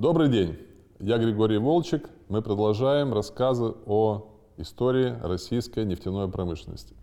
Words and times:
Добрый 0.00 0.30
день, 0.30 0.56
я 0.98 1.18
Григорий 1.18 1.58
Волчек. 1.58 2.08
Мы 2.30 2.40
продолжаем 2.40 3.12
рассказы 3.12 3.74
о 3.84 4.30
истории 4.56 5.14
российской 5.22 5.84
нефтяной 5.84 6.26
промышленности. 6.30 6.94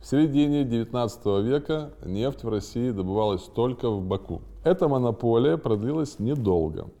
В 0.00 0.06
середине 0.06 0.62
19 0.62 1.26
века 1.44 1.90
нефть 2.04 2.44
в 2.44 2.48
России 2.48 2.92
добывалась 2.92 3.42
только 3.42 3.90
в 3.90 4.06
Баку. 4.06 4.40
Эта 4.62 4.86
монополия 4.86 5.56
продлилась 5.56 6.20
недолго. 6.20 6.92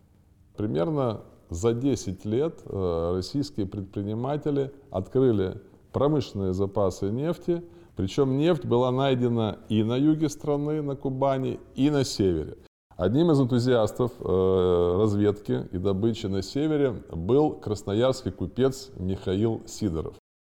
Примерно 0.56 1.20
за 1.50 1.72
10 1.72 2.24
лет 2.24 2.60
э, 2.64 3.12
российские 3.14 3.66
предприниматели 3.66 4.72
открыли 4.90 5.62
промышленные 5.92 6.52
запасы 6.52 7.12
нефти, 7.12 7.62
причем 7.94 8.38
нефть 8.38 8.64
была 8.64 8.90
найдена 8.90 9.58
и 9.68 9.84
на 9.84 9.94
юге 9.96 10.28
страны, 10.30 10.82
на 10.82 10.96
Кубани, 10.96 11.60
и 11.76 11.90
на 11.90 12.02
севере. 12.02 12.56
Одним 12.96 13.32
из 13.32 13.40
энтузиастов 13.40 14.12
э, 14.20 14.96
разведки 14.98 15.66
и 15.72 15.78
добычи 15.78 16.26
на 16.26 16.42
севере 16.42 16.92
был 17.10 17.54
красноярский 17.54 18.30
купец 18.30 18.90
Михаил 18.96 19.62
Сидоров. 19.66 20.14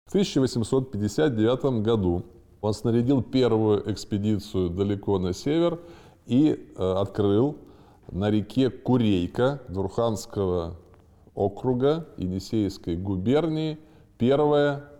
В 0.06 0.10
1859 0.10 1.82
году 1.82 2.24
он 2.60 2.74
снарядил 2.74 3.22
первую 3.22 3.88
экспедицию 3.90 4.70
далеко 4.70 5.20
на 5.20 5.32
север 5.32 5.78
и 6.26 6.72
э, 6.76 6.92
открыл 6.94 7.56
на 8.10 8.30
реке 8.30 8.68
Курейка 8.68 9.62
Дурханского 9.68 10.76
округа 11.36 12.08
Енисейской 12.16 12.96
губернии 12.96 13.78
первое 14.18 14.90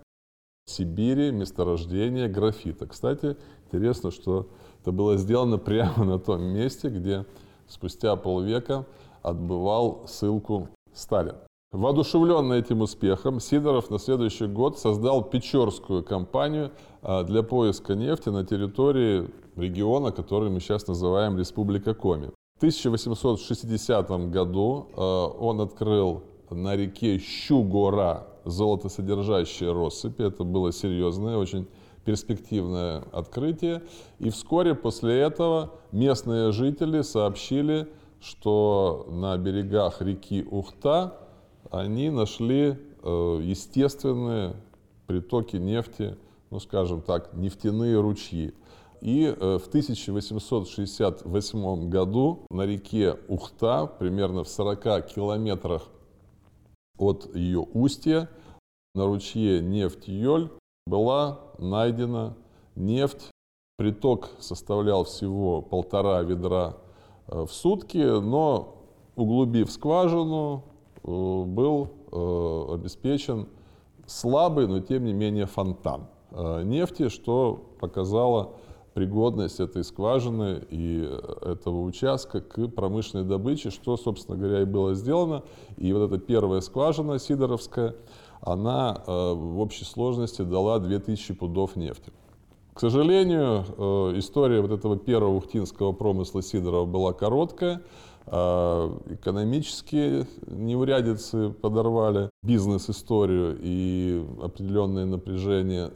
в 0.66 0.70
Сибири 0.70 1.32
месторождение 1.32 2.28
графита. 2.28 2.86
Кстати, 2.86 3.36
интересно, 3.66 4.12
что 4.12 4.48
это 4.84 4.92
было 4.92 5.16
сделано 5.16 5.56
прямо 5.56 6.04
на 6.04 6.18
том 6.18 6.42
месте, 6.42 6.90
где 6.90 7.24
спустя 7.66 8.16
полвека 8.16 8.84
отбывал 9.22 10.02
ссылку 10.06 10.68
Сталин. 10.92 11.36
Воодушевленный 11.72 12.58
этим 12.58 12.82
успехом, 12.82 13.40
Сидоров 13.40 13.88
на 13.88 13.98
следующий 13.98 14.46
год 14.46 14.78
создал 14.78 15.22
Печорскую 15.24 16.04
компанию 16.04 16.70
а, 17.00 17.24
для 17.24 17.42
поиска 17.42 17.94
нефти 17.94 18.28
на 18.28 18.44
территории 18.44 19.30
региона, 19.56 20.12
который 20.12 20.50
мы 20.50 20.60
сейчас 20.60 20.86
называем 20.86 21.38
Республика 21.38 21.94
Коми. 21.94 22.26
В 22.26 22.58
1860 22.58 24.10
году 24.30 24.88
а, 24.96 25.28
он 25.28 25.62
открыл 25.62 26.24
на 26.50 26.76
реке 26.76 27.18
Щугора 27.18 28.26
золотосодержащие 28.44 29.72
россыпи. 29.72 30.22
Это 30.24 30.44
было 30.44 30.72
серьезное, 30.72 31.38
очень 31.38 31.66
перспективное 32.04 33.04
открытие. 33.12 33.82
И 34.18 34.30
вскоре 34.30 34.74
после 34.74 35.20
этого 35.20 35.74
местные 35.92 36.50
жители 36.52 37.02
сообщили, 37.02 37.86
что 38.20 39.06
на 39.10 39.36
берегах 39.36 40.00
реки 40.00 40.46
Ухта 40.50 41.18
они 41.70 42.08
нашли 42.10 42.78
э, 43.02 43.40
естественные 43.42 44.56
притоки 45.06 45.56
нефти, 45.56 46.16
ну 46.50 46.60
скажем 46.60 47.02
так, 47.02 47.34
нефтяные 47.34 48.00
ручьи. 48.00 48.54
И 49.00 49.24
э, 49.24 49.58
в 49.58 49.66
1868 49.68 51.90
году 51.90 52.46
на 52.50 52.64
реке 52.64 53.18
Ухта, 53.28 53.86
примерно 53.86 54.44
в 54.44 54.48
40 54.48 55.06
километрах 55.06 55.88
от 56.96 57.34
ее 57.34 57.60
устья, 57.60 58.30
на 58.94 59.06
ручье 59.06 59.60
Нефть-Йоль, 59.60 60.50
была 60.86 61.40
найдена 61.58 62.34
нефть. 62.76 63.30
Приток 63.76 64.30
составлял 64.38 65.04
всего 65.04 65.60
полтора 65.60 66.22
ведра 66.22 66.76
э, 67.26 67.44
в 67.44 67.52
сутки, 67.52 67.98
но 67.98 68.76
углубив 69.16 69.70
скважину, 69.70 70.62
э, 71.02 71.08
был 71.44 71.90
э, 72.12 72.74
обеспечен 72.74 73.48
слабый, 74.06 74.68
но 74.68 74.80
тем 74.80 75.04
не 75.04 75.12
менее 75.12 75.46
фонтан 75.46 76.08
нефти, 76.64 77.08
что 77.10 77.64
показало 77.78 78.54
пригодность 78.92 79.60
этой 79.60 79.84
скважины 79.84 80.64
и 80.68 81.08
этого 81.42 81.82
участка 81.82 82.40
к 82.40 82.66
промышленной 82.66 83.24
добыче, 83.24 83.70
что, 83.70 83.96
собственно 83.96 84.36
говоря, 84.36 84.62
и 84.62 84.64
было 84.64 84.94
сделано. 84.94 85.44
И 85.76 85.92
вот 85.92 86.10
эта 86.10 86.18
первая 86.18 86.60
скважина 86.60 87.20
Сидоровская– 87.20 87.94
она 88.44 89.02
э, 89.06 89.32
в 89.32 89.58
общей 89.58 89.84
сложности 89.84 90.42
дала 90.42 90.78
2000 90.78 91.34
пудов 91.34 91.76
нефти. 91.76 92.12
К 92.74 92.80
сожалению, 92.80 93.64
э, 93.76 94.18
история 94.18 94.60
вот 94.60 94.70
этого 94.70 94.98
первого 94.98 95.36
ухтинского 95.36 95.92
промысла 95.92 96.42
Сидорова 96.42 96.84
была 96.84 97.12
короткая. 97.12 97.82
Э, 98.26 98.90
экономические 99.08 100.26
неурядицы 100.46 101.50
подорвали 101.50 102.28
бизнес-историю 102.42 103.56
и 103.62 104.22
определенные 104.42 105.06
напряжения 105.06 105.90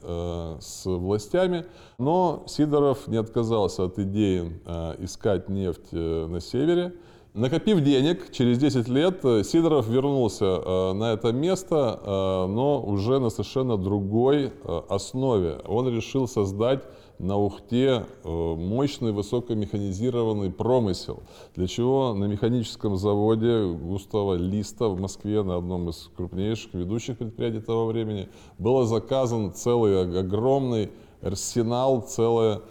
с 0.61 0.87
властями. 0.87 1.67
Но 1.99 2.45
Сидоров 2.47 3.09
не 3.09 3.19
отказался 3.19 3.85
от 3.85 3.99
идеи 3.99 4.59
искать 4.99 5.51
нефть 5.51 5.93
на 5.93 6.41
севере. 6.41 6.95
Накопив 7.39 7.81
денег, 7.83 8.33
через 8.33 8.59
10 8.59 8.89
лет 8.89 9.25
э, 9.25 9.45
Сидоров 9.45 9.87
вернулся 9.87 10.45
э, 10.45 10.93
на 10.93 11.13
это 11.13 11.33
место, 11.33 12.01
э, 12.03 12.47
но 12.49 12.83
уже 12.83 13.21
на 13.21 13.31
совершенно 13.31 13.77
другой 13.77 14.53
основе. 14.89 15.61
Он 15.69 15.89
решил 15.89 16.27
создать 16.27 16.83
на 17.21 17.37
Ухте 17.37 18.07
мощный 18.25 19.13
высокомеханизированный 19.13 20.51
промысел, 20.51 21.23
для 21.55 21.69
чего? 21.69 22.13
На 22.13 22.25
механическом 22.25 22.97
заводе 22.97 23.67
Густава 23.67 24.35
Листа 24.35 24.89
в 24.89 25.01
Москве, 25.01 25.43
на 25.45 25.59
одном 25.59 25.91
из 25.91 26.11
крупнейших 26.17 26.75
ведущих 26.75 27.19
предприятий 27.19 27.61
того 27.61 27.87
времени, 27.87 28.29
был 28.59 28.85
заказан 28.85 29.53
целый 29.53 30.21
огромный 30.21 30.91
арсенал, 31.23 32.03
целая 32.03 32.63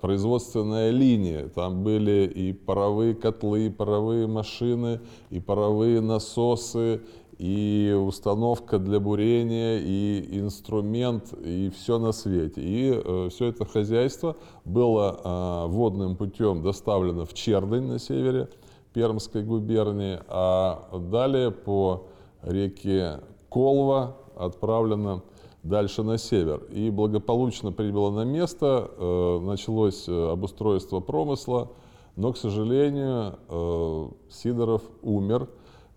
производственная 0.00 0.90
линия. 0.90 1.48
Там 1.48 1.84
были 1.84 2.26
и 2.26 2.52
паровые 2.52 3.14
котлы, 3.14 3.66
и 3.66 3.70
паровые 3.70 4.26
машины, 4.26 5.00
и 5.30 5.38
паровые 5.38 6.00
насосы, 6.00 7.02
и 7.38 7.94
установка 7.96 8.78
для 8.78 8.98
бурения, 8.98 9.78
и 9.78 10.38
инструмент, 10.38 11.32
и 11.34 11.70
все 11.70 11.98
на 11.98 12.12
свете. 12.12 12.60
И 12.62 12.90
э, 12.92 13.28
все 13.30 13.46
это 13.46 13.66
хозяйство 13.66 14.36
было 14.64 15.20
э, 15.22 15.70
водным 15.70 16.16
путем 16.16 16.62
доставлено 16.62 17.26
в 17.26 17.34
Чердань 17.34 17.84
на 17.84 17.98
севере 17.98 18.48
Пермской 18.94 19.42
губернии, 19.42 20.18
а 20.28 20.88
далее 21.10 21.50
по 21.50 22.06
реке 22.42 23.20
Колва 23.50 24.16
отправлено 24.34 25.22
дальше 25.68 26.02
на 26.02 26.18
север. 26.18 26.64
И 26.70 26.90
благополучно 26.90 27.72
прибыло 27.72 28.10
на 28.10 28.24
место, 28.24 28.90
э, 28.96 29.38
началось 29.40 30.08
э, 30.08 30.30
обустройство 30.32 31.00
промысла, 31.00 31.70
но, 32.16 32.32
к 32.32 32.36
сожалению, 32.36 33.38
э, 33.48 34.08
Сидоров 34.30 34.82
умер 35.02 35.48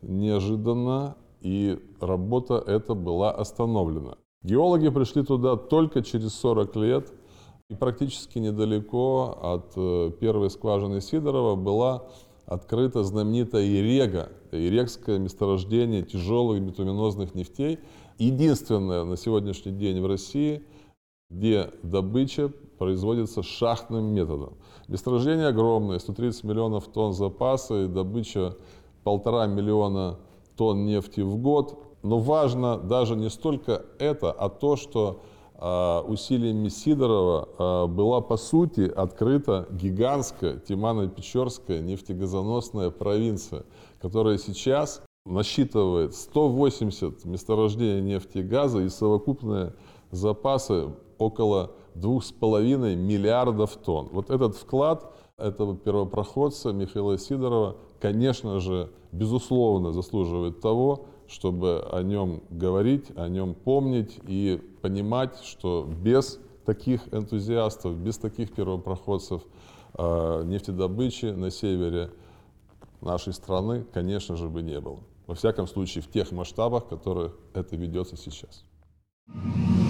неожиданно, 0.02 1.16
и 1.42 1.80
работа 2.02 2.56
эта 2.66 2.94
была 2.94 3.32
остановлена. 3.32 4.18
Геологи 4.44 4.90
пришли 4.90 5.24
туда 5.24 5.56
только 5.56 6.02
через 6.02 6.34
40 6.36 6.76
лет, 6.78 7.14
и 7.70 7.76
практически 7.76 8.40
недалеко 8.40 9.38
от 9.42 9.74
первой 10.20 10.50
скважины 10.50 11.02
Сидорова 11.02 11.56
была 11.56 12.08
открыта 12.46 13.04
знаменитая 13.04 13.64
Ирега, 13.64 14.30
Ирекское 14.52 15.20
месторождение 15.20 16.02
тяжелых 16.02 16.62
битуминозных 16.62 17.36
нефтей, 17.36 17.80
единственное 18.20 19.04
на 19.04 19.18
сегодняшний 19.18 19.72
день 19.72 20.02
в 20.02 20.06
России, 20.06 20.64
где 21.30 21.72
добыча 21.84 22.52
производится 22.78 23.44
шахтным 23.44 24.06
методом. 24.14 24.54
Месторождение 24.88 25.48
огромное, 25.48 26.00
130 26.00 26.44
миллионов 26.44 26.88
тонн 26.88 27.14
запаса 27.14 27.84
и 27.84 27.88
добыча 27.88 28.56
полтора 29.04 29.48
миллиона 29.48 30.20
тонн 30.56 30.86
нефти 30.86 31.22
в 31.22 31.38
год. 31.38 31.80
Но 32.04 32.20
важно 32.20 32.78
даже 32.78 33.16
не 33.16 33.30
столько 33.30 33.86
это, 34.00 34.32
а 34.32 34.50
то, 34.50 34.76
что 34.76 35.22
а, 35.56 36.02
усилиями 36.02 36.70
Сидорова 36.70 37.50
а, 37.58 37.88
была 37.88 38.22
по 38.22 38.38
сути 38.38 38.82
открыта 38.82 39.68
гигантская 39.72 40.56
Тимано-Печорская 40.56 41.82
нефтегазоносная 41.82 42.90
провинция, 42.90 43.66
которая 44.02 44.38
сейчас 44.38 45.02
насчитывает 45.26 46.16
180 46.16 47.26
месторождений 47.26 48.02
нефти 48.02 48.40
и 48.40 48.44
газа 48.44 48.80
и 48.80 48.90
совокупные 48.90 49.74
запасы 50.12 50.90
около 51.18 51.72
2,5 51.96 52.96
миллиардов 52.96 53.76
тонн. 53.76 54.10
Вот 54.12 54.30
этот 54.30 54.56
вклад 54.56 55.14
этого 55.38 55.76
первопроходца 55.76 56.72
Михаила 56.72 57.18
Сидорова, 57.18 57.78
конечно 58.00 58.60
же, 58.60 58.92
безусловно 59.12 59.92
заслуживает 59.92 60.62
того, 60.62 61.06
чтобы 61.28 61.86
о 61.92 62.02
нем 62.02 62.42
говорить, 62.50 63.12
о 63.16 63.28
нем 63.28 63.54
помнить 63.54 64.20
и 64.28 64.60
понимать, 64.82 65.40
что 65.44 65.88
без 65.88 66.40
таких 66.66 67.14
энтузиастов, 67.14 67.96
без 67.96 68.18
таких 68.18 68.54
первопроходцев 68.54 69.44
э, 69.94 70.44
нефтедобычи 70.46 71.26
на 71.28 71.52
севере 71.52 72.12
нашей 73.02 73.34
страны, 73.34 73.86
конечно 73.94 74.36
же, 74.36 74.50
бы 74.50 74.62
не 74.62 74.80
было. 74.80 75.00
Во 75.28 75.36
всяком 75.36 75.68
случае, 75.68 76.04
в 76.04 76.10
тех 76.10 76.32
масштабах, 76.32 76.86
в 76.86 76.90
которых 76.90 77.38
это 77.54 77.76
ведется 77.76 78.18
сейчас. 78.18 78.66
thank 79.32 79.84
you 79.84 79.89